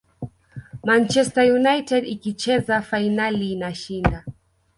manchester 0.87 1.45
united 1.57 2.01
ikicheza 2.15 2.75
fainali 2.89 3.45
inashinda 3.55 4.19